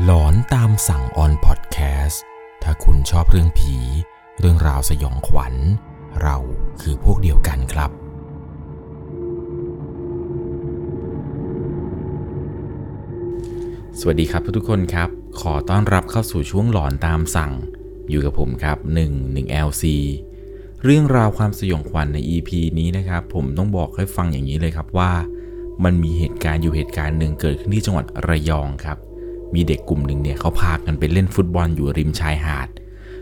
[0.00, 2.22] หลอนตามสั่งออนพอดแคสต์
[2.62, 3.76] ถ้าคุณชอบเรื่องผี
[4.40, 5.54] เรื่องราวสยองขวัญ
[6.22, 6.36] เรา
[6.80, 7.90] คือพวกเดียวกันครับ
[14.00, 15.08] สวัสดีครับทุกคนครับ
[15.40, 17.52] ขอต้อนรับเข้าสู่ช่วงหลอนตามสั่ง
[18.10, 18.78] อยู่กับผมครับ
[19.10, 19.84] 1 1 LC
[20.84, 25.12] เรื่องราวความสยองขวัญใน EP นี้นะครับ ผมต้องบอกให้ฟังอย่างนี้เลยครับว่า
[25.84, 28.98] มันมีเหตุการณ์อยู่เหตุการณ์หนึ่งเกิดขึ้นที่จังหวัดระยองครับ
[29.54, 32.68] มีเด็กกลุ่มหนึ่งเนี่ยเขาพากันไปเล่นฟุตบอลอยู่ริมชายหาด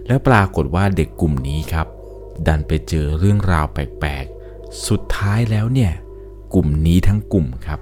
[0.07, 1.87] แล้วปรากฏว่าเด็กกลุ่มนี้ครับ
[2.47, 5.93] ดันไปเจอเรื่องราวแปลกๆ สุดท้ายแล้วเนี่ย
[6.55, 7.81] กลุ่มนี้ทั้งกลุ่มครับ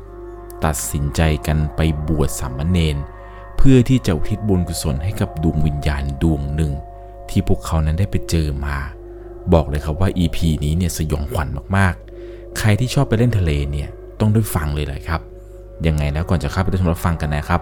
[0.65, 2.97] ตัดสินใจกันไปบวชสามเณร
[3.57, 6.73] เพื่อที่จะอุทิศบุญกุศลให้กับดวงวิญญาณดวงหนึ่ง
[7.30, 8.77] ที่พวกเขานั้นได้ไปเจอมา
[9.52, 13.88] บอกเลยครับว่า EP นี้เนี่ยสยองขวัญมากๆ ใครที่ชอบไปเล่นทะเลเนี่ย
[14.21, 15.21] ต้องได้ฟังเลยแหละครับ
[15.87, 17.60] ยังไงแล้วก่อนจะเข้าไปรับชมรับฟังกันนะครับ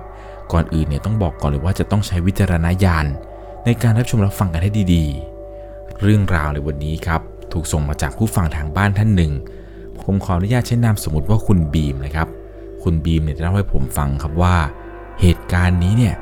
[0.53, 3.07] ก่อนอื่นเนี่ยต้องบอกก่อนเลยว่าจะต้องใช้วิจารณญาณ
[3.65, 7.21] ในการรับชมรับฟังกันให้ดีๆ เรื่องราวในวันนี้ครับ
[7.53, 9.33] ถูกส่งมาจากผู้ฟังทางบ้านท่านหนึ่ง
[10.01, 12.29] ผมขออนุญาตใช้นามสมมติว่าคุณบีมนะครับ
[12.83, 14.57] คุณบีมเนี่ยเล่าให้ผมฟังครับว่า
[15.21, 16.15] เหตุการณ์นี้เนี่ย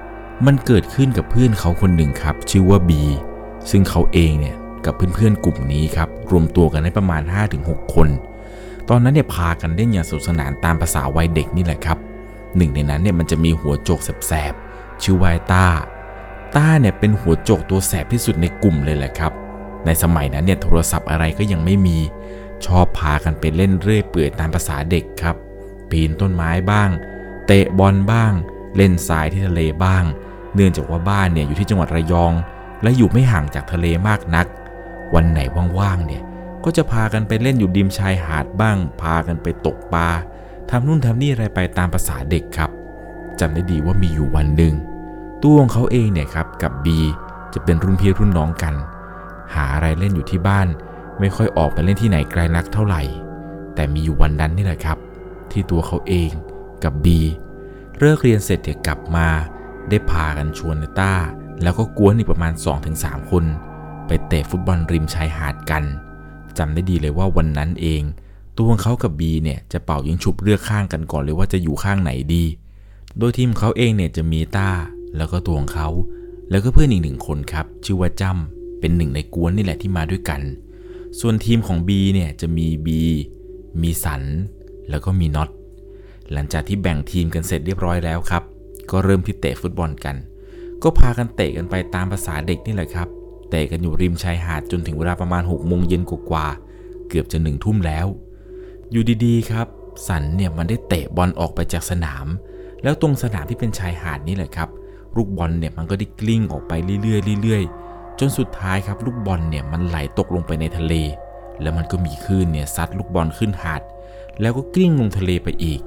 [0.47, 3.03] มันเกิดขึ้นกับเพื่อนเขาคนหนึ่งครับ ชื่อว่าบี
[3.71, 7.23] ซึ่งเขาเองเนี่ยกับเพื่อนๆกลุ่มนี้ครับรวมตัวกันได้ประมาณ
[7.59, 8.09] 5-6 คน
[8.89, 11.99] ตอนนั้นเนี่ยพากันเล่นอย่างสนุกสนานตามภาษาวัยเด็กนี่แหละครับ
[12.57, 15.67] หนึ่งในนั้นเนี่ยมันจะมีหัวโจกแสบๆชื่อวาไอ้ต้า
[16.57, 19.33] ต้าเนี่ยเป็นหัวโจกตัวแสบที่สุดในกลุ่มเลยแหละครับ
[19.87, 21.99] ในสมัยนั้นเนี่ยโทรศัพท์อะไรก็ยังไม่มี
[22.67, 25.37] ชอบพากันไปเล่นเรื่อยเปื่อยตามภาษาเด็กครับ
[25.91, 26.91] ปีนต้นไม้บ้าง
[27.47, 28.33] เตะบอลบ้าง
[28.77, 30.05] เล่นทรายที่ทะเลบ้าง
[30.55, 32.33] เนื่องจากว่าบ้านเนี่ยอยู่ที่จังหวัดระยอง
[32.83, 34.47] และอยู่ไม่ห่างจากทะเลมากนัก
[35.15, 35.41] วันไหน
[35.79, 36.23] ว่างๆเนี่ย
[36.65, 40.09] ก็จะพากันไปเล่นอยู่ริมชายหาดบ้าง พากันไปตกปลา
[40.71, 42.71] ทำนู่นทำนี่อะไรไปตามภาษาเด็กครับ
[43.41, 44.75] จำได้ดีว่ามีอยู่วันหนึ่ง
[45.43, 46.99] ตัวของเขาเองเนี่ยครับกับบี
[47.55, 48.75] จะเป็นรุ่นพี่รุ่นน้องกัน
[49.55, 50.69] หาอะไรเล่นอยู่ที่บ้าน
[51.21, 53.03] ไม่ค่อยออกไปเล่นที่ไหนไกลนักเท่าไหร่
[53.75, 54.99] แต่มีอยู่วันนั้นนี่แหละครับ
[55.51, 56.31] ที่ตัวเขาเอง
[56.85, 57.21] กับบี
[57.99, 59.29] เลิกเรียนเสร็จเดี๋ยวกลับมา
[59.89, 61.13] ได้พากันชวนในต้า
[61.63, 62.53] แล้วก็กวนอีกประมาณ
[62.93, 63.45] 2-3 คน
[64.07, 65.85] ไปเตะฟุตบอลริมชายหาดกัน
[66.59, 68.03] จำได้ดีเลยว่าวันนั้นเอง
[68.57, 72.45] ตัวของเขากับบีเนี่ยจะเป่ายิงฉุบเลือกข้างกันก่อนเลยว่าจะอยู่ข้างไหนดี
[73.19, 74.71] โดยทีมเขาเองเนี่ยจะมีต้า
[75.17, 75.89] แล้วก็ตัวของเขา
[76.51, 80.41] แล้วก็เพื่อนอีกหนึ่งคนครับ ชื่อว่าจ้ำเป็นหนึ่งในกวนนี่แหละที่มาด้วยกัน
[81.21, 83.01] ส่วนทีมของบีเนี่ยจะมีบี
[83.83, 84.23] มีสัน
[84.91, 85.51] แล้วก็มีน็อต
[86.33, 88.43] หลังจากที่แบ่งทีมกันเสร็จเรียบร้อยแล้วครับ
[88.91, 90.17] ก็เริ่มที่เตะฟุตบอลกัน
[90.83, 93.09] ก็พากันเตะกันไปตามภาษาเด็กนี่แหละครับ
[93.51, 98.07] เตะกันอยู่ริมชายหาดจนถึงเวลาประมาณ6กโมงเย็นกว่าๆเกือบจะหนึ่งทุ่มแล้ว
[98.95, 99.67] อยู่ดีๆครับ
[100.09, 102.27] สันเนี่ยมันได้เตะบอลออกไปจากสนาม
[102.83, 104.69] แล้วตรงสนามที่เป็นชายหาดนี่แหละครับ
[105.17, 106.73] ลูกบอลเนี่ยมันก็ได้กลิ้งออกไป
[107.03, 110.95] เรื่อยๆเรื่อยๆ จนสุดท้ายครับลูกบอลเนี่ยมันไหลตกลงไปในทะเล
[111.61, 113.83] แล้วมันก็มีคลื่นเนี่ยซัดลูกบอลขึ้นหาด
[114.41, 115.81] แล้วก็กลิ้งลงทะเลไปอีก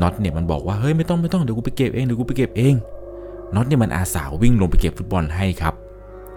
[0.00, 2.74] น็อตเนี่ยมันบอกว่าเฮ้ยไม่ต้องไม่ต้องเดี๋ยวกูไปเก็บเองเดี๋ยวกูไปเก็บเอง
[3.54, 5.74] น็อตเนี่ยมันอาสาวิ่งลงไปเก็บฟุตบอลให้ครับ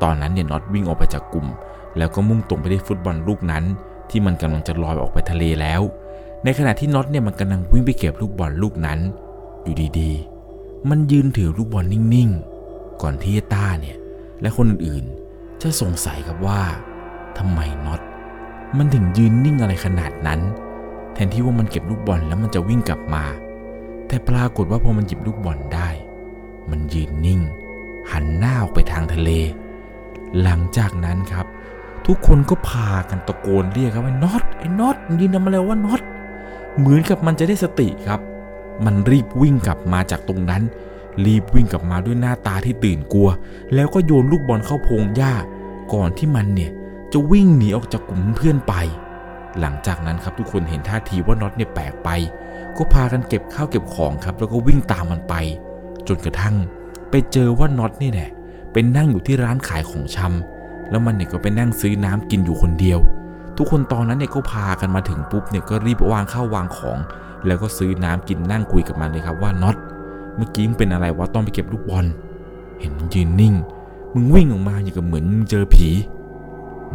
[0.01, 1.47] ตอนนั้นเนี่ยน็อตวิ่งออกไปจากกลุ่ม
[1.97, 3.63] แล้วก็มุ่งตรงไปที่ฟุตบอลลูกนั้น
[4.09, 5.81] ที่มันกำลังจะลอยออกไปทะเลแล้ว
[6.43, 8.99] ในขณะที่น็อตเนี่ยมันกำลังวิ่งไปเก็บลูกบอลลูกนั้น
[9.63, 13.97] อยู่ดีๆ มันยืนถือลูกบอลนิ่งๆ ก่อนที่ต้าเนี่ย
[14.41, 16.61] และคนอื่นๆ จะสงสัยครับว่า
[17.37, 18.01] ทำไมน็อต
[18.77, 20.41] มันถึงยืนนิ่งอะไรขนาดนั้น
[21.13, 23.23] แทนที่ว่ามันเก็บลูกบอลแล้วมันจะวิ่งกลับมา
[24.07, 25.89] แต่ปรากฏว่าพอมันหยิบลูกบอลได้
[26.69, 27.41] มันยืนนิ่ง
[28.11, 29.29] หันหน้าออกไปทางทะเล
[30.41, 31.45] หลังจากนั้นครับ
[32.07, 36.01] ทุกคนก็พากันตะโกนเรียกครับว่าน็อตไอ้น็อตยืนทำอะไรว่าน็อต
[36.77, 38.19] เหมือนกับมันจะได้สติครับ
[38.85, 40.63] มันรีบวิ่งกลับมาจากตรงนั้น
[41.25, 43.29] รีบวิ่งกลับมาด้วยหน้าตาที่ตื่นกลัว
[43.75, 45.33] แล้วก็โยนลูกบอลเข้าพงหญ้า
[45.93, 46.71] ก่อนที่มันเนี่ย
[47.13, 48.73] จะวิ่งหนีออกจากกลุ่มเพื่อนไป
[49.59, 52.09] หลังจากนั้นครับทุกคนเห็นท่าทีว่าน็อตเนี่ยแปลกไป
[52.77, 55.35] ก็พากันเก็บข้าวเก็บของครับ แล้วก็วิ่งตามมันไป
[56.07, 56.55] จนกระทั่ง
[57.09, 58.29] ไปเจอว่าน็อตนี่แหละ
[58.73, 62.99] เป็นนั่งอยู่ที่ร้านขายของชำแล้วมันเนี่ยก็ไปนั่งซื้อน้ำกินอยู่คนเดียว
[63.57, 66.99] ทุกคนตอนนั้นเนี่ยก็พากันมาถึงปุ๊บเนี่ยก็รีบวางข้าววางของ
[67.47, 69.75] แล้วก็ซื้อน้ำกินนั่งคุยกับมันเลยครับว่าน็อต
[70.35, 72.05] เมื่อกี้มึงเป็นอะไรวะต้องไปเก็บลูกบอล
[72.79, 73.53] เห็นมันยืนนิ่ง
[74.13, 75.89] มึงวิ่งออกมาอย่างกับเหมือนมึงเจอผี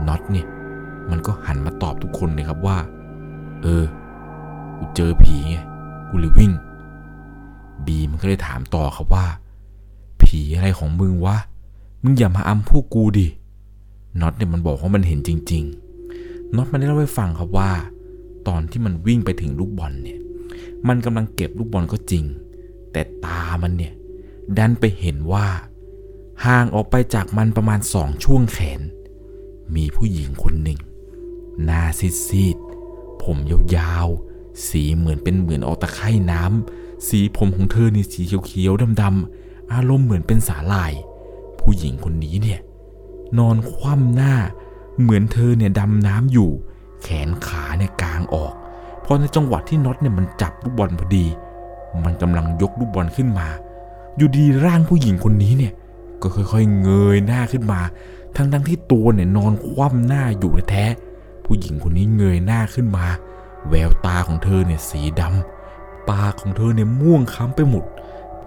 [0.07, 0.47] น็อตเนี่ย
[1.11, 2.79] มันก็หันมาตอบทุกคนเลยครับว่า
[3.63, 3.85] เออ
[4.79, 5.57] กูเจอผีไง
[6.09, 6.53] กูเลยวิ่ง
[7.87, 9.27] บีมันก็เลยถามต่อครับว่า
[10.23, 11.37] ผีอะไรของมึงวะ
[12.03, 13.27] มึงอย่ามาอำพวกกูดิ
[14.21, 15.86] น็อตเนี่ยมันบอกว่ามันเห็นจริง ๆ
[16.55, 17.73] น็อตมันได้เล่าให้ฟังครับว่า
[18.49, 20.19] ตอนที่มันวิ่งไปถึงลูกบอลเนี่ย
[20.89, 22.25] มันกำลังเก็บลูกบอลก็จริง
[22.93, 23.93] แต่ตามันเนี่ย
[24.59, 25.47] ดันไปเห็นว่า
[26.45, 28.81] ห่างออกไปจากมันประมาณสองช่วงแขน
[29.77, 30.81] มีผู้หญิงคนหนึ่ง
[31.65, 31.83] หน้า
[32.27, 33.37] ซีดๆผม
[33.77, 40.93] ยาวๆ สีเหมือนเป็นเหมือนออกตะไคร่น้ำสีผมของเธอนี่สีเขียวๆดำๆอารมณ์เหมือนเป็นสาลาย
[41.61, 42.61] ผู้หญิงคนนี้เนี่ย
[43.39, 44.35] นอนคว่ำหน้า
[45.01, 46.51] เหมือนเธอเนี่ยดำน้ำอยู่
[47.03, 48.55] แขนขาเนี่ยกางออก
[49.05, 51.27] พอในจังหวะที่น็อตเนี่ยมันจับลูกบอลพอดี
[52.05, 53.49] มันกำลังยกลูกบอลขึ้นมา
[54.17, 55.73] อยู่ดีร่างผู้หญิงคนนี้เนี่ย
[56.23, 57.81] ก็ค่อยๆเงยหน้าขึ้นมา
[58.37, 60.85] ทั้งๆที่ตัวเนี่ยนอนคว่ำหน้าอยู่แท้
[61.45, 63.07] ผู้หญิงคนนี้เงยหน้าขึ้นมา
[63.69, 67.85] แววตาของเธอเนี่ยสีดำปากของเธอเนี่ยม่วงค้ำไปหมด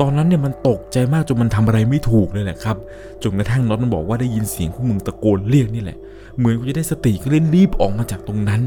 [0.01, 2.77] ตอนนั้นเนี่ยมันตกใจมากจนมันทำอะไรไม่ถูกเลยแหละครับ
[3.23, 5.97] จนกระทั่งน็อตมันบอกว่าได้ยินเสียงพวกมึงตะโกนเรียกนี่แหละ
[6.37, 8.61] เหมือนกูจะได้สติก็เล่นรีบออกมาจากตรงนั้น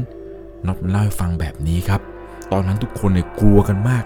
[0.65, 2.01] น็อตมันเล่าให้ฟังแบบนี้ครับ
[2.51, 4.03] ตอนนั้นทุกคนเนี่ยกลัวกันมาก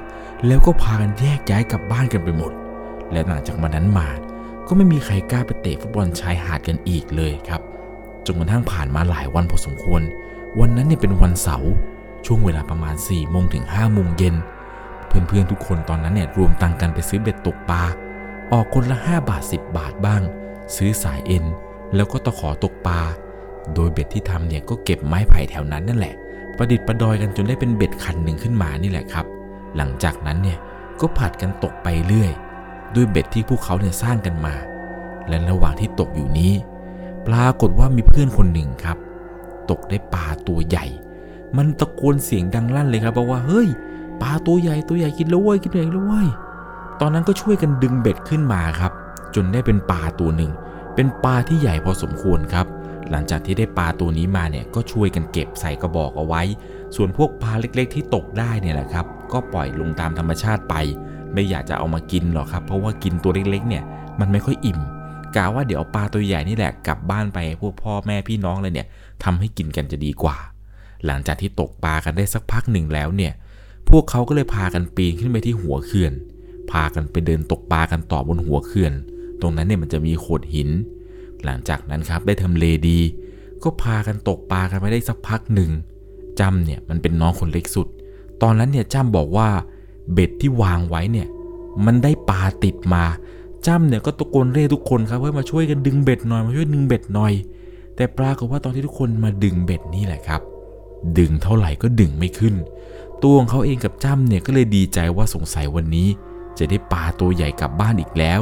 [0.47, 2.51] แล้วก็พากันแยกย้ายกลับบ้านกันไปหมด
[3.11, 4.07] และหลังจากวันนั้นมา
[4.67, 7.61] ก็ไม่มีใครกล้าไปเตะฟุตบอลชายหาดกันอีกเลยครับ
[8.25, 10.01] จนกระทั่งผ่านมาหลายวันพอสมควร
[10.59, 11.71] วันนั้นเนี่ยเป็นวันเสาร์
[12.25, 14.35] ช่วงเวลาประมาณ4ี่โมงถึง5้าโมงเย็น
[15.07, 17.83] เพื่อนๆทุกคนตอนนั้นเนี่ยรวมตังกันไปซื้อเบ็ดตกปลา
[18.53, 20.21] ออกคนละ 5 บาท 10 บาทบ้าง
[20.75, 21.45] ซื้อสายเอ็น
[21.95, 23.01] แล้วก็ตะขอตกปลา
[23.73, 26.15] โดยเบ็ดที่ทำเนี่ยก็เก็บไม้ไผ่แถวนั้นนั่นแหละ
[26.57, 29.25] ประดิษฐ์ประดอยกันจนได้เป็นเบ็ดคันหนึ่งขึ้นมานี่แหละครับ
[29.77, 30.57] หลังจากนั้นเนี่ย
[31.01, 32.31] ก็ผัดกันตกไปเรื่อย
[32.95, 34.55] ด้วยเบ็ดที่พวกเขาเนี่ยสร้างกันมา
[35.27, 36.53] และระหว่างที่ตกอยู่นี้
[37.27, 38.97] ปรากฏว่ามีเพื่อนคนหนึ่งครับ
[39.69, 40.85] ตกได้ปลาตัวใหญ่
[41.57, 43.67] มันตะโกนเสียงดังลั่นเลยครับบอกว่าเฮ้ย
[44.21, 46.27] ปลาตัวใหญ่ตัวใหญ่กินแล้วเว้ยกินใหญ่แล้วเว้ย
[47.01, 48.91] ตอนนั้นก็ช่วยกันดึงเบ็ดขึ้นมาครับ
[49.35, 50.51] จนได้เป็นปลาตัวหนึ่ง
[50.95, 52.65] เป็นปลาที่ใหญ่พอสมควรครับ
[53.11, 56.41] หลังจากที่ได้ปลาตัวนี้มาเนี่ยก็ช่วยกันเก็บใส่กระบอกเอาไว้
[56.95, 60.75] ส่วนพวกปลาเล็กๆ ที่ตกได้เนี่ยแหละครับ ก็ปล่อยลงตามธรรมชาติไป
[61.33, 63.83] ไม่อยากจะเอามากินหรอกครับ เพราะว่ากินตัวเล็กๆ เนี่ย
[64.19, 64.79] มันไม่ค่อยอิ่ม
[65.35, 68.87] กะว่าเดี๋ยวเอาปลาตัวใหญ่นี่แหละกลับบ้านไปพวกพ่อแม่พี่น้องเลยเนี่ย
[69.23, 70.37] ทำให้กินกันจะดีกว่า
[71.05, 73.33] หลังจากที่ตกปลากันได้สักพักหนึ่งแล้วเนี่ย
[73.89, 76.13] พวกเขาก็เลยพากันปีนขึ้นไปที่หัวเขื่อน
[76.71, 78.93] พากันไปเดินตกปลากันต่อบนหัวเขื่อน
[79.41, 80.69] ตรงนั้นเนี่ยมันจะมีโขดหิน
[81.43, 82.99] หลังจากนั้นครับได้ทำเลดี
[83.63, 85.71] ก็พากันตกปลากันไปได้สักพักหนึ่ง
[86.39, 87.87] จำเนี่ยมันเป็นน้องคนเล็กสุด
[88.41, 89.49] ตอนนั้นเนี่ยจ้ำบอกว่า
[90.13, 91.27] เบ็ดที่วางไว้เนี่ย
[91.85, 93.03] มันได้ปลาติดมา
[93.67, 97.33] จ้ำเนี่ยก็ตะโกนเรียกทุกคนครับว่ามาช่วยกันดึงเบ็ดหน่อยมาช่วยดึงเบ็ดหน่อย
[97.95, 100.41] แต่ปรากฏว่าตอนที่ทุกคนมาดึงเบ็ดนี่แหละครับ
[101.17, 102.55] ดึงเท่าไหร่ก็ดึงไม่ขึ้น
[103.23, 106.07] ตัวของเขาเองกับจ้ำเนี่ยก็เลยดีใจว่าสงสัยวันนี้
[106.57, 108.41] จะได้ปลาตัวใหญ่กลับบ้านอีกแล้ว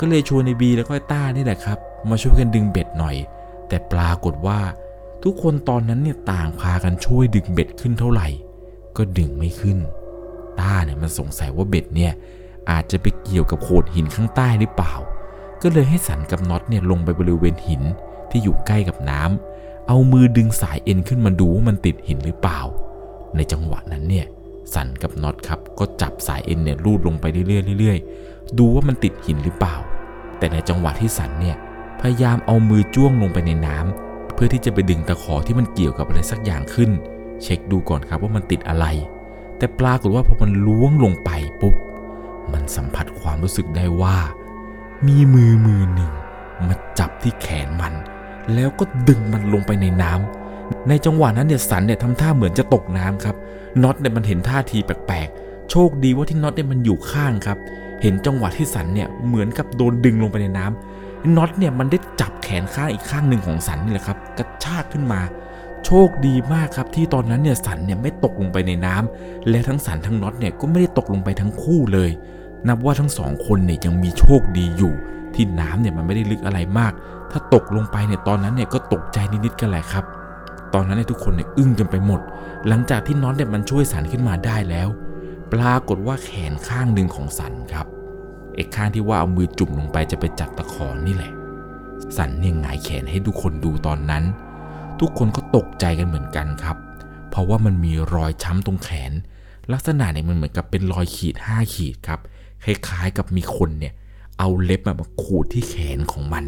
[0.00, 1.78] ก็เลยชวนในบีแล้วก็ต้านี่แหละครับ
[2.10, 3.16] มาช่วยกันดึงเบ็ดหน่อย
[3.68, 4.60] แต่ปรากฏว่า
[5.22, 8.28] ทุกคนตอนนั้นเนี่ยต่างพากันช่วยดึงเบ็ดขึ้นเท่าไหร่
[8.96, 9.78] ก็ดึงไม่ขึ้น
[10.60, 12.12] ต้าเนี่ยมันสงสัยว่าเบ็ดเนี่ย
[12.70, 14.94] อาจจะไปเกี่ยวกับโขดหินข้างใต้หรือเปล่า
[15.62, 17.82] ก็เลยให้สันกับน็อตเนี่ยลงไปบริเวณหิน
[18.30, 19.51] ที่อยู่ใกล้กับน้ำ
[19.88, 22.60] เอามือดึงสายเอ็นขึ้นมาดูว่ามันติดหินหรือเปล่า
[23.36, 24.26] ในจังหวะนั้นเนี่ย
[24.74, 29.76] สันกับน็อตครับ ก็จับสายเอ็นเนี่ยลูดลงไปเรื่อยๆเรื่อยๆ ดูว่ามันติดหินหรือเปล่า
[30.38, 31.56] แต่ในจังหวะที่สันเนี่ย
[32.00, 36.90] พยายามเอามือจ้วงลงไปในน้ำเพื่อที่จะไปดึงตะขอที่มันเกี่ยวกับอะไรสักอย่างขึ้น
[37.42, 38.86] เช็คดูก่อนครับว่ามันติดอะไร
[39.58, 41.30] แต่ปรากฏว่าพอมันล้วงลงไป
[41.60, 41.74] ปุ๊บ
[42.52, 44.16] มันสัมผัสความรู้สึกได้ว่า
[45.06, 46.12] มีมือมือหนึ่ง
[46.66, 47.94] มาจับที่แขนมัน
[48.54, 53.36] แล้วก็ดึงมันลงไปในน้ำในจังหวะนั้นเนี่ยสันเนี่ยทำท่าเหมือนจะตกน้ำครับ
[53.82, 57.58] น็อตเนี่ยมันเห็นท่าทีแปลกๆ โชคดีว่าที่น็อตเนี่ยมันอยู่ข้างครับ
[58.02, 65.20] เห็นจังหวะที่สันเนี่ยเหมือนกับโดนดึงลงไปในน้ำน็อตเนี่ยมันได้จับแขนข้างอีกข้างหนึ่งของสันนี่แหละครับกระชากขึ้นมา
[65.84, 72.10] โชคดีมากครับที่ตอนนั้นเนี่ยสันเนี่ยไม่ตกลงไปในน้ำและทั้งสันทั้งน็อตเนี่ยก็ไม่ได้ตกลงไปทั้งคู่เลย
[72.68, 74.94] นับว่าทั้งสองคนเนี่ยยังมีโชคดีอยู่
[75.34, 76.92] ที่น้ำเนี่ยมันไม่ได้ลึกอะไรมาก
[77.32, 80.04] ถ้าตกลงไปเนี่ยตอนนั้นเนี่ยก็ตกใจนิดๆกันแหละครับ
[80.74, 82.20] ตอนนั้นเนี่ยทุกคนเนี่ยอึ้งกันไปหมด
[82.68, 84.88] หลังจากที่น็อตเนี่ยมันช่วยสันขึ้นมาได้แล้ว
[85.52, 87.86] ปรากฏว่าแขนข้างหนึ่งของสันครับ
[88.54, 91.32] เอกข้างที่ว่าเอามือจุ่มลงไปจะไปจับตะขอนี่แหละ
[92.16, 94.24] สันเนี่ยหงายแขนให้ทุกคนดูตอนนั้น
[95.00, 96.76] ทุกคนก็ตกใจกันเหมือนกันครับ
[97.30, 99.12] เพราะว่ามันมีรอยช้ำตรงแขน
[99.72, 102.20] ลักษณะเนี่ยมันเหมือนกับเป็นรอยขีดห้าขีดครับ
[102.64, 103.92] คล้ายๆกับมีคนเนี่ย
[104.38, 106.44] เอาเล็บมาขูดที่แขนของมัน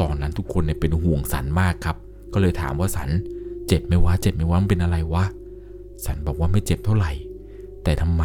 [0.00, 1.96] ตอนนั้นทุกคนเนี่ยเป็นห่วงสันมากครับ
[2.32, 3.10] ก็เลยถามว่าสัน
[3.66, 5.24] เจ็บไหมวะเจ็บไหมวะมันเป็นอะไรวะ
[6.04, 7.12] สันบอกว่าไม่เจ็บเท่าไหร่
[7.84, 8.24] แต่ทำไม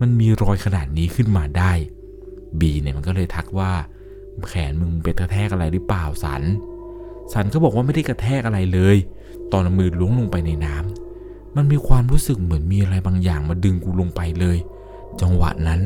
[0.00, 1.72] มันมีรอยขนาดนี้ขึ้นมาได้
[2.60, 3.70] บีเนี่ยมันก็เลยทักว่า
[4.48, 6.42] แขนมึงไปกระแทกอะไรหรือเปล่าสัน
[7.32, 8.96] สันก็บอกว่าไม่ได้กระแทกอะไรเลย
[9.52, 14.58] ตอนมือล้วงลงไปในน้ำมันมีความรู้สึกเหมือนมีอะไรบางอย่างมาดึงกูลงไปเลย
[15.20, 15.80] จังหวะนั้น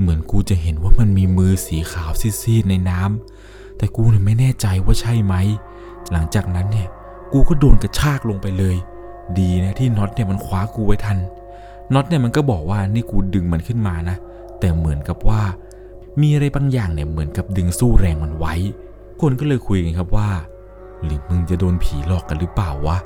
[0.00, 5.34] เหมือนกูจะเห็นว่ามันมีมือสีขาวซีดๆในน้ำ แต่กูเนี่ยไม่แน่ใจว่าใช่ไหม
[6.12, 6.88] หลังจากนั้นเนี่ย
[7.32, 8.76] กูก็โดนกระชากลงไปเลย
[9.38, 11.18] ดีนะที่น็อตเนี่ยมันคว้ากูไว้ทัน
[11.94, 14.16] น็อตเนี่ยมันก็บอกว่านี่กูดึงมันขึ้นมานะ
[14.60, 15.42] แต่เหมือนกับว่า
[16.20, 18.54] มีอะไรบางอย่างเนี่ยเหมือนกับดึงสู้แรงมันไว้
[19.20, 20.28] คนก็เลยคุยกันครับว่า
[21.04, 22.98] หรือมึงจะโดนผีหลอกกันหรือเปล่าวะ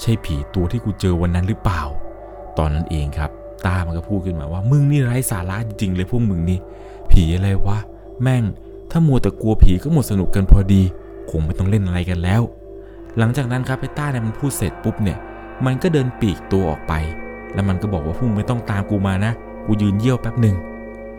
[0.00, 1.82] ใช่ผีตัวที่กูเจอวันนั้นหรือเปล่า
[2.58, 3.30] ตอนนั้นเองครับ
[3.66, 6.58] ตามันก็พูดขึ้นมาว่า มึงนี่ไร้สาระจริงๆเลยพวกมึงนี่
[7.10, 7.78] ผีอะไรวะ
[8.22, 8.42] แม่ง
[8.96, 10.82] ถ้ามัวแต่กลัวผีก็หมดสนุกกันพอดี
[11.30, 12.42] คงไม่ต้องเล่นอะไรกันแล้ว
[13.18, 15.18] หลังจากนั้นครับไอ้ต้าเนี่ยมันพูดเสร็จปุ๊บเนี่ย
[15.64, 16.92] มันก็เดินปีกตัวออกไป
[17.54, 19.32] แล้วมันก็บอกว่าพวกมึงไม่ต้องตามกูมานะ
[19.66, 20.56] กูยืนเยี่ยวแป๊บหนึ่ง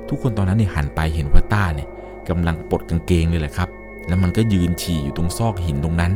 [0.10, 1.88] ทุกคนตอนนั้นเนี่ยหันไปเห็นว่าต้าเนี่ย
[2.30, 3.70] กำลังปลดกางเกงเลยแหละครับ
[4.08, 6.12] แล้วมันก็ยืนฉี่อยู่ตรงซอกหินตรงนั้น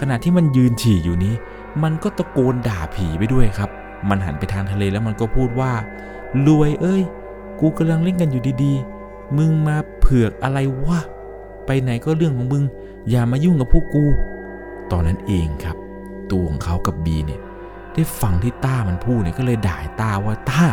[0.00, 1.34] ขณะที่มันยืนฉี่อยู่นี้
[1.82, 3.70] มันก็ตะโกนด่าผีไปด้วยครับ
[4.08, 5.72] มันหันไปทางทะเลแล้วมันก็พูดว่า
[6.46, 7.02] รวยเอ้ย
[7.60, 8.99] กูกำลังเล่นกันอยู่ดีๆ
[9.36, 11.00] มึงมาเผือกอะไรวะ
[11.66, 12.64] ไปไหนก็เรื่องของมึง
[13.10, 14.04] อย่ามายุ่งกับพวกกู
[14.90, 15.76] ตอนนั้นเองครับ
[16.30, 17.40] ตัวของเขากับบีเนี่ย
[17.94, 20.64] ได้ฟังที่ต้ามันพูดเนี่ยก็เลยด่าต้าว่าต้า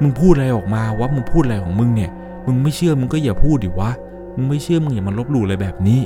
[0.00, 2.10] มึงพูดอะไรออกมาวะ มึงพูดอะไรของมึงเนี่ย
[2.46, 3.90] มึงไม่เชื่อมึงก็อย่าพูดดิวะ
[4.36, 6.00] มึงไม่เชื่อมึงอย่ามาลบหลู่อะไรแบบนี้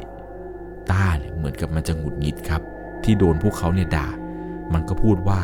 [0.91, 2.63] ต้าเนี่ยเหมือนกับมันจะหงุดหงิดครับ
[3.03, 4.07] ที่โดนพวกเขาเนี่ยด่า
[4.73, 5.41] มันก็พูดว่า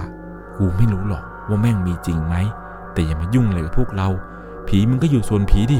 [0.56, 2.34] กูไม่รู้หรอกว่าแม่งมีจริงไหม
[2.92, 4.08] แต่อย่ามายุ่งเลยกับพวกเรา
[4.68, 5.78] ผีมึงก็อยู่โซนผีดิ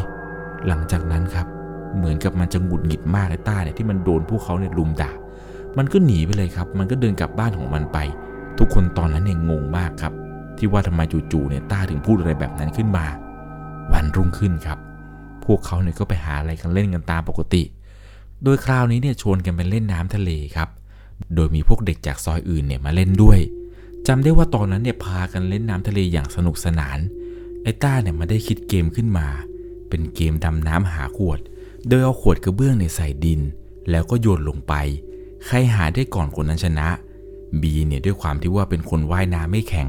[0.68, 1.46] หลังจากนั้นครับ
[1.96, 5.10] เหมือนกับมันจะหงุดหงิดมากไอ้ต้าเนี่ยที่มันโดนพวกเขาเนี่ยลุมด่า
[5.78, 7.98] มันก็หนีไปเลยครับ มันก็เดินกลับบ้านของมันไป
[8.58, 10.12] ทุกคนตอนนั้นเนี่ยงงมากครับ
[10.58, 11.00] ที่ว่าทำไม
[11.32, 13.06] จู่ๆเนี่ยต้าถึงพูดอะไรแบบนั้นขึ้นมา
[13.92, 14.78] วันรุ่งขึ้นครับ
[15.44, 17.62] พวกเขาเนี่ยก็ไปหาอะไรกันเล่นกันตามปกติ
[18.44, 20.68] โดยคราวนี้เนี่ยชวนกันไปเล่นน้ำทะเลครับ
[21.34, 23.38] โดยมีพวกเด็กจากซอยอื่นเนี่ยมาเล่นด้วย
[24.06, 26.98] จำได้ว่าตอนนั้นเนี่ยพากันเล่นน้ำทะเลอย่างสนุกสนาน
[27.62, 29.26] ไอ้ต้าเนี่ยมาได้คิดเกมขึ้นมา
[29.88, 31.38] เป็นเกมดำน้ำหาขวด
[31.88, 33.40] โดยเอาขวดกระเบื้องเนี่ยใส่ดิน
[33.90, 34.74] แล้วก็โยนลงไป
[35.46, 36.88] ใครหาได้ก่อนคนนั้นชนะ
[37.60, 39.88] บีเนี่ยด้วยความที่ว่าเป็นคนว่ายน้ำไม่แข็ง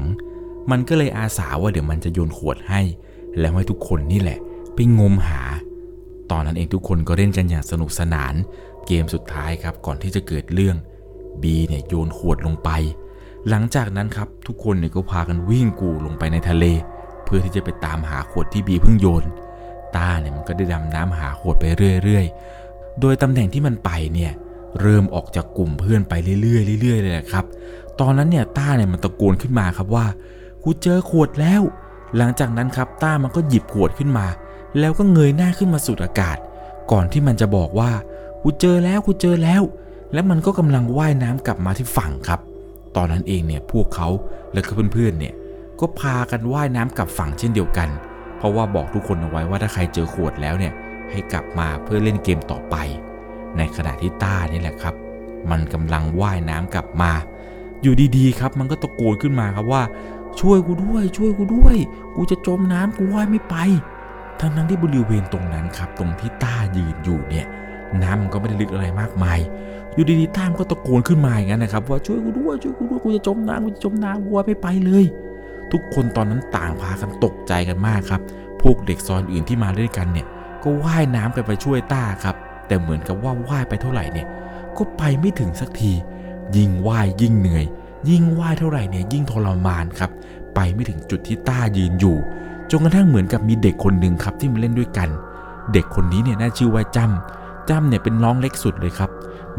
[0.70, 2.80] มันก็เลยอาสาว่าเดี๋ยวมันจะโยนขวดให้
[3.38, 4.38] แล้วให้ทุกคนนี่แหละ
[4.74, 5.42] ไปงมหา
[6.30, 8.34] ตอนนั้นเองทุกคนก็เล่นกันอย่างสนุกสนาน
[8.86, 10.76] เกมสุดท้ายครับก่อนที่จะเกิดเรื่อง
[11.42, 12.70] บีเนี่ยโยนขวดลงไป
[13.48, 16.64] หลังจากนั้นครับทุกคนเนี่ยก็พากันวิ่งกูลงไปในทะเล
[17.24, 19.24] เพื่อที่จะไปตามหาขวดที่บีเพิ่งโยน
[19.96, 21.64] ต้าเนี่ยมันก็ได้ดำน้ำหาขวดไป
[22.04, 24.32] เรื่อยๆ โดยตำแหน่งที่มันไปเนี่ย
[24.80, 27.44] เริ่มออกจากกลุ่มเพื่อนไปเรื่อยๆเรื่อยๆเลยแหละครับ
[28.00, 30.06] ตอนนั้นเนี่ยต้าเนี่ยมันตะโกนขึ้นมาครับว่า
[30.64, 31.62] กูเจอขวดแล้ว
[32.16, 34.26] หลังจากนั้นครับต้ามันก็หยิบขวดขึ้นมา
[34.78, 36.36] แล้วก็เงยหน้าขึ้นมาสูดอากาศ
[36.90, 37.90] ก่อนที่มันจะบอกว่า
[38.42, 39.62] กูเจอแล้วกูเจอแล้ว
[40.12, 42.40] และมันก็กำลังว่ายน้ำกลับมาที่ฝั่งครับ
[42.96, 44.08] ตอนนั้นเองเนี่ยพวกเขา
[44.52, 45.34] และก็เพื่อนๆเนี่ย
[45.80, 47.88] ก็พากันว่ายน้ำกลับฝั่งเช่นเดียวกัน
[48.38, 50.72] เพราะว่าบอกทุกคนเอาไว้ว่าถ้าใครเจอขวดแล้วเนี่ย
[51.10, 52.76] ให้กลับมาเพื่อเล่นเกมต่อไป
[53.56, 54.94] ในขณะที่ต้านี่แหละครับ
[55.50, 57.12] มันกำลังว่ายน้ำกลับมา
[57.82, 59.82] อยู่ดีๆครับ มันก็ตะโกนขึ้นมาครับว่า
[60.40, 61.76] ช่วยกูด้วย ช่วยกูด้วย
[62.16, 63.56] กูจะจมน้ำกูว่ายไม่ไป
[64.40, 67.46] ทั้งนั้นที่บริเวณตรงนั้นครับ ตรงที่ต้ายืนอยู่เนี่ย
[68.02, 69.38] น้ำมันก็ไม่ได้ลึกอะไรมากมาย
[69.94, 75.04] อยู่ดีๆต้ามก็ตะโกนขึ้นมาอย่างนั้นนะครับ ว่าช่วยกูด้วยช่วยกูด้วยกูจะจมน้ำกูจะจมน้ำกูว่ายไม่ไปเลย
[75.72, 78.20] ทุกคนตอนนั้นต่างพากันตกใจกันมากครับ
[78.62, 80.26] พวกเด็กซอยอื่นที่มาด้วยกันเนี่ย
[80.62, 84.26] ก็ว่ายน้ำกันไปช่วยต้าครับ แต่เหมือนกับว่าว่ายไปเท่าไหร่เนี่ย
[84.76, 85.92] ก็ไปไม่ถึงสักที
[86.56, 87.64] ยิ่งว่ายยิ่งเหนื่อย
[88.10, 90.10] ยิ่งว่ายเท่าไหร่เนี่ยยิ่งทรมานครับ
[90.54, 92.16] ไปไม่ถึงจุดที่ต้ายืนอยู่
[92.70, 95.08] จนกระทั่งเหมือนกับมีเด็กคนหนึ่งครับที่มาเล่นด้วยกัน
[95.72, 99.10] เด็กคนนี้เนี่ยน่าชื่อว่าจ้ำจ้ำเนี่ยเป็นน้องเล็กสุดเลยครับ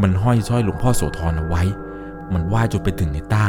[0.01, 1.63] มันห้อยสร้อยหลวงพ่อโสธรเอาไว้
[2.33, 3.45] มันว่ายจนไปถึงในต้า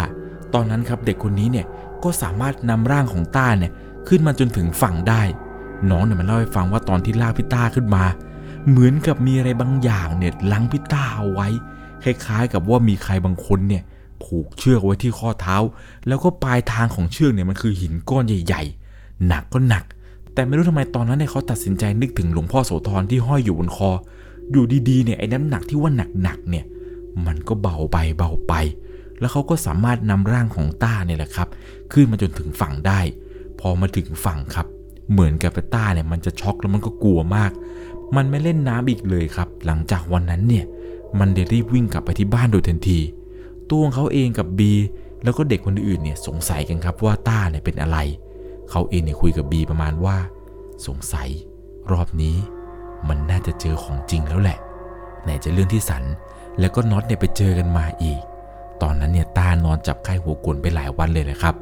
[0.55, 1.67] ตอนนั้นครับเด็กคนนี้เนี่ย
[2.05, 3.73] ก็สามารถนำร่างของต้าเนี่ย
[4.09, 5.23] ขึ้นมาจนถึงฝั่งได้
[5.91, 8.05] น้องเนี่ยมันเล่าให้ฟังว่าตอนที่ลากพี่ต้าขึ้นมา
[8.69, 11.49] เหมือนกับมีอะไรบางอย่างเนี่ยลังพี่ต้าเอาไว้
[12.03, 13.83] คล้ายๆ กับว่ามีใครบางคนเนี่ย
[14.25, 15.57] ผูกเชือกไว้ที่ข้อเท้า
[16.07, 19.85] แล้วก็ปลายทางของเชือกเนี่ยมันคือหินก้อนใหญ่ๆ หนักก็หนัก
[20.35, 23.91] แต่ไม่รู้ทำไมตอนนั้นเนี่ยเขาตัดสินใจนึกถึงหลวงพ่อโสธรที่ห้อยอยู่บนคอ
[24.53, 25.91] อยู่ดีๆเนี่ยไอ้น้ำหนักที่ว่า
[26.23, 26.65] หนักๆเนี่ย
[27.27, 28.55] มันก็เบาไปเบาไป
[29.21, 31.49] แล้วเขาก็สามารถนำร่างของต้าเนี่ยแหละครับ
[31.93, 33.01] ขึ้นมาจนถึงฝั่งได้
[33.61, 34.67] พอมาถึงฝั่งครับ
[35.13, 37.53] เหมือนกับต้าเนี่ยมันจะช็อกแล้วมันก็กลัวมาก
[38.17, 40.65] มันไม่เล่นน้ำอีกเลยครับ หลังจากวันนั้นเนี่ย
[41.19, 43.01] มันได้รีบวิ่งกลับไปที่บ้านโดยทันที
[43.71, 44.73] ตัวของเขาเองกับบี
[45.25, 47.99] แล้วก็เด็กคนอื่นเนี่ยสงสัยกันครับว่าต้าเนี่ยเป็นอะไร
[48.71, 50.17] เขาเองเนี่ยคุยกับบีประมาณว่า
[50.87, 51.29] สงสัย
[51.91, 52.37] รอบนี้
[53.09, 54.59] มันน่าจะเจอของจริงแล้วแหละ
[55.23, 56.05] ไหนจะเรื่องที่สัน
[56.61, 58.21] แล้วก็น็อตเนี่ยไปเจอกันมาอีก
[58.83, 61.55] ตอนนั้นเนี่ยต้านอนจับไข้หัวกลนไปหลายวันเลยแหละครับ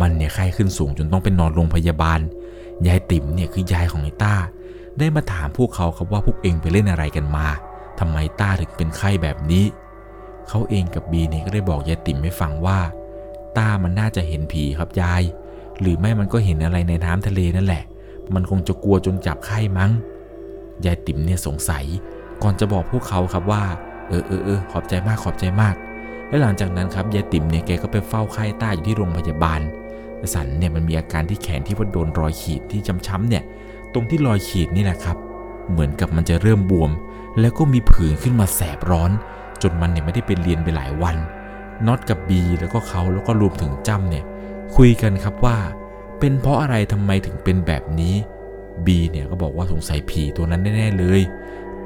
[0.00, 2.20] มันเนี่ยไข้ขึ้นสูงจนต้องไปนอนโรงพยาบาล
[2.86, 4.34] ยายติ๋มเนี่ยคือยายของไอ้ต้า
[4.98, 7.46] ได้มาถามพวกเขาครับว่าพวกเองไปเล่นอะไรกันมา
[7.98, 9.64] ทำไมต้าถึงเป็นไข้แบบนี้
[10.48, 12.78] เขาเองกับบีเนี่ยก็ได้บอกยายติ๋มให้ฟังว่า
[13.58, 15.22] ต้ามันน่าจะเห็นผีครับยาย
[15.80, 17.84] หรือไม่มันก็เห็นอะไรในน้ำทะเลนั่นแหละ
[18.34, 19.90] มันคงจะกลัวจนจับไข้มั้ง
[20.84, 21.84] ยายติ๋มเนี่ยสงสัย
[22.42, 23.64] ก่อนจะบอกพวกเขาครับว่า
[24.08, 25.74] เออเออเออขอบใจมากขอบใจมาก
[26.28, 29.60] และหลังจากนั้นครับยายติ๋มเนี่ยแกก็ไปเฝ้าไข้ต้าอยู่ที่โรงพยาบาล
[30.34, 33.44] สันเนี่ยมันมีอาการที่แขนที่ว่าโดนรอยขีดที่ช้ำๆเนี่ย
[33.92, 35.16] ตรงที่รอยขีดนี่แหละครับ
[35.70, 36.90] เหมือนกับมันจะเริ่มบวม
[37.40, 39.10] แล้วก็มีผื่นขึ้นมาแสบร้อน
[39.62, 41.16] จนมันเนี่ยไม่ได้ไปเรียนไปหลายวัน
[41.86, 44.24] น็อตกับบีแล้วก็เขาแล้วก็รวมถึงจ้ำเนี่ย
[44.76, 45.56] คุยกันครับว่า
[46.18, 48.14] เป็นเพราะอะไรทำไมถึงเป็นแบบนี้
[48.86, 51.20] บีเนี่ยก็บอกว่าสงสัยผีตัวนั้นแน่ๆเลย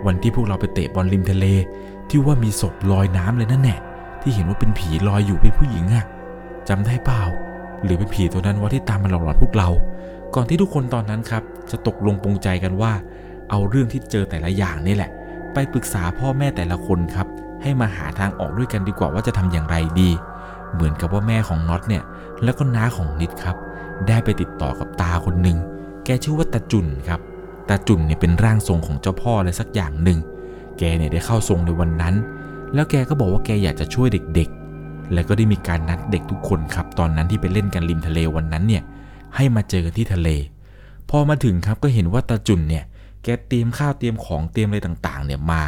[0.07, 1.47] วันที่พวกเราไปเตะบอลริมทะเล
[2.11, 3.78] ที่ว่ามีศพลอยน้ำเลยนั่นแหละ
[4.23, 6.05] ที่เห็นว่าเป็นผีลอยอยู่เป็นผู้หญิงอะ
[6.69, 7.23] จำได้เปล่า
[7.85, 9.69] หรือเป็นผีตัวนั้นว่าที่ตามมาหลอกหลอนพวกเรา
[10.35, 12.93] ก่อนที่ทุกคนตอนนั้นครับ จะตกลงปรงใจกันว่า
[13.51, 15.11] เอาเรื่องที่เจอแต่ละอย่างนี่แหละ
[15.53, 17.27] ไปปรึกษาพ่อแม่แต่ละคนครับ
[17.63, 20.11] ให้มาหาทางออกด้วยกันดีกว่าว่าจะทำอย่างไรดี
[20.73, 22.03] เหมือนกับว่าแม่ของน็อตเนี่ย
[22.45, 23.57] แล้วก็น้าของนิดครับ
[24.09, 25.59] ได้ไปติดต่อกับตาคนหนึ่ง
[26.05, 27.21] แกชื่อว่าตาจุนครับ
[27.69, 30.19] ตาจุนเนี่ยเป็นร่างทรงของเจ้าพ่ออะไรสักอย่างหนึ่ง
[30.79, 32.15] แกเนี่ยได้เข้าทรงในวันนั้น
[32.75, 38.83] แล้วแกก็บอกว่าแกอยากจะช่วยเด็กๆ แล้วก็ได้มีการนัดเด็กทุกคนครับ ตอนนั้นที่ไปเล่นกันริมทะเลวันนั้นเนี่ย
[39.37, 40.29] ให้มาเจอกันที่ทะเล
[41.11, 42.85] พอมาถึงครับก็เห็นว่าตาจุนเนี่ย
[43.23, 45.63] แกเตรียมข้าวเตรียมของเตรียมอะไรต่างๆ เนี่ยมา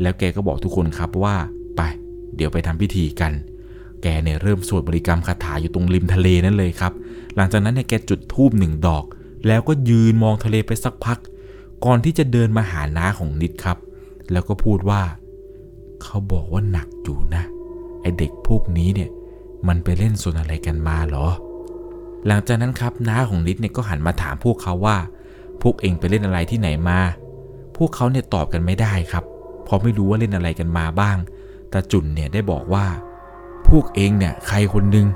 [0.00, 1.36] แล้วแกก็บอกทุกคนครับว่า
[1.76, 1.80] ไป
[2.36, 3.32] เดี๋ยวไปทำพิธีกัน
[4.02, 6.92] แกเนี่ยเริ่มสวดบริกรรมคาถาอยู่ตรงริมทะเลนั่นเลยครับ
[7.36, 9.04] หลังจากนั้นเนี่ยแกจุดธูปหนึ่งดอก
[9.46, 11.18] แล้วก็ยืนมองทะเลไปสักพัก
[11.84, 13.78] ก่อนที่จะเดินมาหาน้าของนิดครับ
[14.32, 15.02] แล้วก็พูดว่า
[16.02, 17.44] เขาบอกว่าหนักอยู่นะ
[18.00, 19.10] ไอเด็กพวกนี้เนี่ย
[19.68, 21.26] มันไปเล่นโซนอะไรกันมาเหรอ
[22.26, 24.96] หลังจากนั้นครับน้าของนิดเนี่ยก็หันมาถามพวกเขาว่า
[25.62, 26.98] พวกเองไปเล่นอะไรที่ไหนมา
[27.76, 29.24] พวกเขาเนี่ยตอบกันไม่ได้ครับ
[29.64, 31.16] เพราะไม่รู้ว่าเล่นอะไรกันมาบ้าง
[31.72, 32.86] ตาจุนเนี่ยได้บอกว่า
[33.68, 35.06] พวกเองเนี่ยใครคนหนึ่ง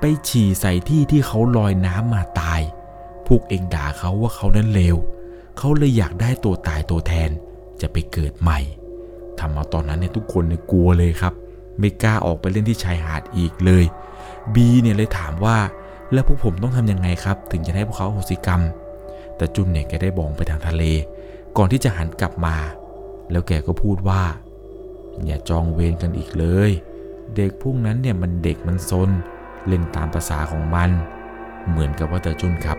[0.00, 2.60] ไปฉี่ใส่ที่ที่เขาลอยน้ำมาตาย
[3.26, 4.96] พวกเองด่าเขาว่าเขานั้นเลว
[5.58, 7.30] เขาเลยอยากได้ตัวตายตัวแทน
[7.80, 8.60] จะไปเกิดใหม่
[9.40, 11.34] ทำเอาตอนนั้นเนี่ยทุกคนเนี่ยกลัวเลยครับ
[11.78, 13.84] ไม่กล้าออกไปเล่นที่ชายหาดอีกเลย
[14.54, 15.56] บีเนี่ยเลยถามว่า
[16.12, 18.62] แล้วพวกผมต้องทำยังไงครับ ถึงจะให้พวกเขาโหสิกรรม
[19.36, 20.82] แต่จุนเนี่ยแกได้บองไปทางทะเล
[21.56, 22.56] ก่อนที่จะหันกลับมา
[23.30, 24.22] แล้วแกก็พูดว่า
[25.24, 26.70] อย่าจองเวรกันอีกเลย
[27.36, 29.10] เด็กพวกนั้นเนี่ยมันเด็กมันซน
[29.66, 30.90] เล่นตามภาษาของมัน
[31.68, 32.78] เหมือนกับว่าเตอจุนครับ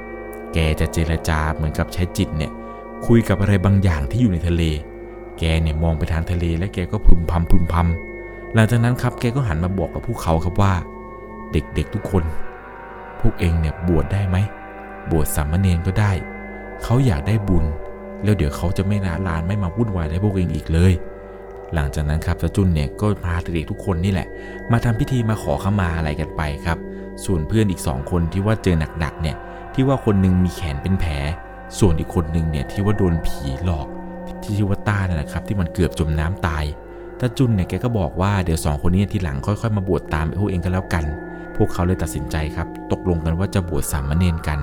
[0.53, 2.51] แกจะเจรจาเหมือนกับใช้จิตเนี่ย
[3.07, 4.63] คุยกับอะไรบางอย่างที่อยู่ในทะเล
[5.39, 10.73] แกเนี่ยมองไปทางทะเลและแกก็พึมพำพึมพำหลังจากนั้นครับแกก็หันมาบอกกับพวกเขาครับว่า
[11.51, 12.23] เด็กๆทุกคน
[13.19, 14.37] พวกเองเนี่ยบวชได้ไหม
[15.11, 16.11] บวชสามเณรก็ได้
[16.83, 17.65] เขาอยากได้บุญ
[18.23, 20.93] แล้วเดี๋ยวเขาจะไม่ลาลานไม่มาวุ่นวายในพวกเองอีกเลย
[21.73, 24.27] หลังจากนั้นครับตาจุนเนี่ยก็พาเด็กทุกคนนี่แหละ
[24.71, 26.77] มาทำพิธีมาขอขมาอะไรกันไปครับ
[27.25, 29.37] ส่วนเพื่อนอีกสองคนที่ว่าเจอหนักๆเนี่ย
[29.73, 31.13] ที่ว่าคนหนึงมีแขนเป็นแผล
[31.79, 33.87] ส่วนอีกคนหนึ่งเนี่ยที่ว่าโดนผีหลอก
[34.45, 36.65] ที่ชื่อว่าต้าเนี่ยนะครับที่มันเกือบจมน้ำตาย
[37.19, 41.05] ตาจุนเนี่ยแกก็บอกว่าเดี๋ยวสองคนนี้ทีหลังค่อยๆ มาบวชตามพวกเองก็แล้วกัน
[41.57, 44.59] พวกเขาเลยตัดสินใจครับ ตกลงกันว่าจะบวชสามเณรกัน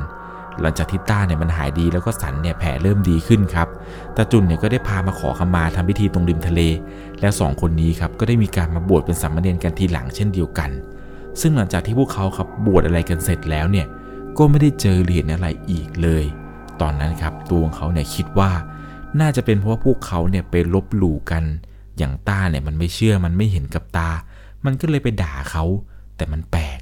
[0.60, 3.68] หลังจากที่ต้าเนี่ยมันหายดีแล้วก็สันเนี่ยแผลเริ่มดีขึ้นครับ
[4.16, 6.60] ตาจุนเนี่ยก็ได้พามาขอขมาทำพิธีตรงริมทะเล
[7.20, 10.70] แล้วสองคนนี้ครับก็ได้มีการมาบวชเป็นสามเณรกันทีหลังเช่นเดียวกัน
[11.40, 13.86] ซึ่งหลังจากที่พวกเขาครับบวชอะไรกันเสร็จแล้วเนี่ย
[14.38, 16.24] ก็ไม่ได้เจอเหรียญอะไรอีกเลย
[16.80, 18.50] ตอนนั้นครับตัวของเขาเนี่ยคิดว่า
[19.18, 21.44] น่าจะเป็นเพราะว่าพวกเขาเนี่ยไปลบหลู่กัน
[21.98, 24.10] อย่างต้าเนี่ยมันไม่เชื่อมันไม่เห็นกับตา
[24.64, 25.64] มันก็เลยไปด่าเขา
[26.16, 26.80] แต่มันแปลก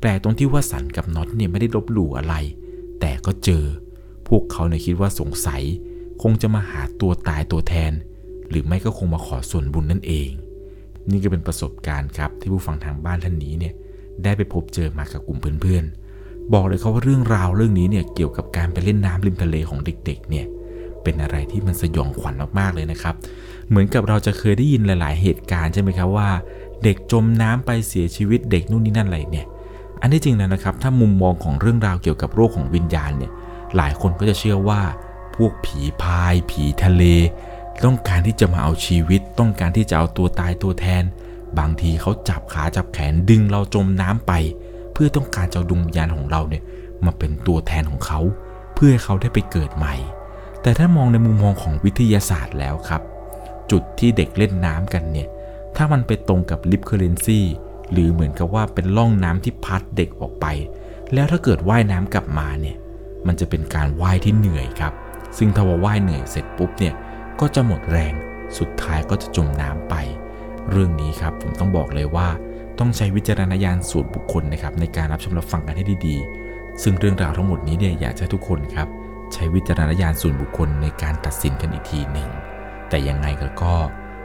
[0.00, 2.34] แปลกตรงที่ว่าสันกับน็อตเนี่ยไม่ได้ลบหลู่อะไร
[3.00, 3.64] แต่ก็เจอ
[4.28, 5.62] พวกเขาเนี่ยคิดว่าสงสัย
[6.22, 7.92] คงจะมาหาตัวตายตัวแทน
[8.48, 10.30] หรือไม่ก็คงมาขอส่วนบุญนั่นเอง
[11.10, 13.74] นี่ก็เป็นประสบการณ์ครับที่ผู้ฟังทางบ้านท่านนี้เนี่ย
[14.22, 20.46] ได้ไปพบเจอมากับกลุ่มเพื่อนๆบอกเลยเขาว่าเรื่องราวเรื่องนี้เนี่ยเกี่ยวกับการไปเล่นน้ำริมทะเลของเด็กๆเนี่ย
[21.06, 23.14] เป็นอะไรที่มันสยองขวัญมากๆเลยนะครับ
[23.68, 26.30] เหมือนกับเราจะเคยได้ยินหลาย ๆ เหตุการณ์ใช่ไหมครับว่า
[26.82, 29.46] เด็กจมน้ำไปเสียชีวิตเด็กนู่นนี่นั่นอะไรเนี่ย
[30.00, 33.32] อันที่จริงแล้วนะครับ ถ้ามุมมองของเรื่องราวเกี่ยวกับโรคของวิญญาณเนี่ย
[33.76, 34.80] หลายคนก็จะเชื่อว่า
[35.36, 37.04] พวกผีพาย ผีทะเล
[37.84, 41.02] ต้องการที่จะมาเอาชีวิต ต้องการที่จะเอาตัวตายตัวแทน
[41.58, 44.32] บางทีเขาจับขาจับแขนดึงเราจมน้ำไป
[44.92, 46.62] เพื่อต้องการจะดวงวิญญาณของเราเนี่ย
[47.04, 48.20] มาเป็นตัวแทนของเขา
[48.74, 49.94] เพื่อให้เขาได้ไปเกิดใหม่
[50.66, 53.02] แต่ถ้ามองในมุมมองของวิทยาศาสตร์แล้วครับ
[53.70, 55.28] จุดที่เด็กเล่นน้ำกันเนี่ย
[55.76, 57.40] ถ้ามันไปตรงกับ rip current
[57.92, 60.46] หรือเหมือนกับว่าเป็นร่องน้ำที่พัดเด็กออกไป
[61.14, 62.76] แล้วถ้าเกิดว่ายน้ำกลับมาเนี่ย
[63.26, 64.92] มันจะเป็นการว่ายที่เหนื่อยครับ
[65.38, 66.94] ซึ่งถ้าว่าว่ายเหนื่อยเสร็จปุ๊บเนี่ย
[67.40, 68.14] ก็จะหมดแรง
[68.58, 69.94] สุดท้ายก็จะจมน้ำไป
[70.70, 72.28] เรื่องนี้ครับผมต้องบอกเลยว่า
[72.78, 78.88] ต้องใช้วิจารณญาณส่วนบุคคลนะครับในการรับชมรับฟังกันให้ดีๆ ซึ่งเรื่องราวทั้งหมดนี้เนี่ยอยากให้ทุกคนครับ
[79.32, 82.28] ใช้วิจารณญาณส่วนบุคคลในการตัดสินกันอีกทีหนึ่ง
[82.88, 83.74] แต่ยังไงก็ก็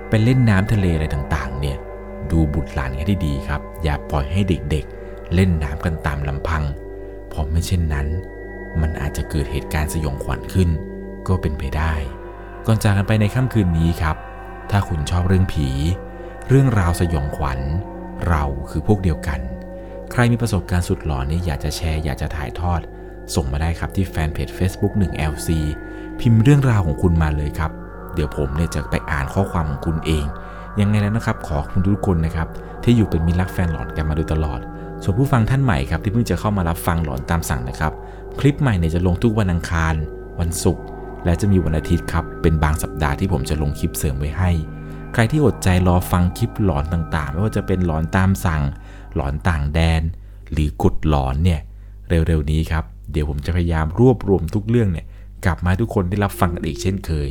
[0.09, 1.77] ไปเล่นน้ำทะเลอะไรต่างๆ เนี่ย
[2.31, 6.63] ดูบุตรหลานกันให้ดีครับ อย่าปล่อยให้เด็กๆ เล่นน้ำกันตามลำพัง
[7.29, 8.07] เพราะไม่เช่นนั้น
[8.81, 10.69] มันอาจจะเกิดเหตุการณ์สยองขวัญขึ้น
[11.27, 11.93] ก็เป็นไปได้
[12.65, 14.17] ก่อนจากกันไปในค่ำคืนนี้ครับ
[14.71, 15.67] ถ้าคุณชอบเรื่องผี
[16.47, 17.59] เรื่องราวสยองขวัญ
[18.27, 19.39] เราคือพวกเดียวกัน
[20.11, 22.81] ใครมีประสบการณ์สุดหลอนนี่อยากจะแชร์อยากจะถ่ายทอด
[23.35, 25.49] ส่งมาได้ครับที่แฟนเพจ Facebook 1 LC
[26.19, 27.71] พิมพ์เรื่องราวของคุณมาเลยครับ
[28.13, 30.25] เดี๋ยวผมเนี่ยจะไปอ่านข้อความของคุณเอง
[30.79, 32.47] ยังไงแล้วนะครับ ขอคุณทุกคนนะครับ
[32.83, 34.59] ที่อยู่เป็นมิตรรักแฟนหลอนกันมาโดยตลอด
[35.03, 37.93] ส่วนผู้ฟังท่านใหม่ครับ ที่เพิ่งจะเข้ามารับฟังหลอนตามสั่งนะครับ
[38.39, 39.93] คลิปใหม่เนี่ยจะลงทุกวันอังคาร
[40.39, 40.83] วันศุกร์
[41.25, 44.51] และจะมีวันอาทิตย์ครับ เป็นบางสัปดาห์ที่ผมจะลงคลิปเสริมไว้ให้
[45.13, 48.61] ใครที่อดใจรอฟังคลิปหลอนต่างๆ ไม่ว่าจะเป็นหลอนตามสั่ง
[49.15, 50.01] หลอนต่างแดน
[50.51, 51.61] หรือกดหลอนเนี่ย
[52.09, 55.05] เร็วๆนี้ครับ เดี๋ยวผมจะพยายามรวบรวมทุกเรื่องเนี่ย
[55.45, 57.29] กลับมาทุกคนได้รับฟังกันอีกเช่นเคย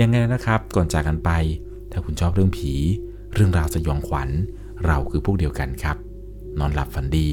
[0.00, 1.30] ยังไงนะครับ ก่อนจากกันไป
[1.92, 2.72] ถ้าคุณชอบเรื่องผี
[3.34, 4.28] เรื่องราวสยองขวัญ
[4.86, 5.96] เราคือพวกเดียวกันครับ
[6.58, 7.28] นอนหลับฝันดี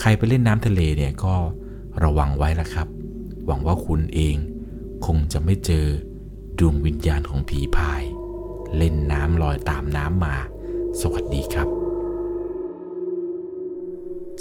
[0.00, 1.34] ใครไปเล่นน้ำทะเลเนี่ยก็
[2.04, 2.88] ระวังไว้ละครับ
[3.46, 4.36] หวังว่าคุณเอง
[5.06, 5.86] คงจะไม่เจอ
[6.58, 8.02] ดวงวิญญาณของผีพาย
[8.76, 10.36] เล่นน้ำลอยตามน้ำมา
[11.00, 11.68] สวัสดีครับ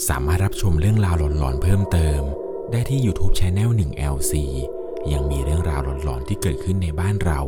[0.08, 2.22] สามารถรับชมเรื่องราวหลอนๆเพิ่มเติม
[2.72, 4.34] ได้ที่ YouTube Channel 1 LC
[5.14, 7.40] ยังมีเรื่องราวหลอนๆที่เกิดขึ้นในบ้านเรา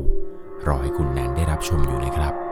[0.67, 2.42] รอให้คุณแนนได้รับชมอยู่นะครับ